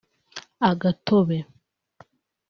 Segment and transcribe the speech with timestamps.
[0.69, 1.37] agatobe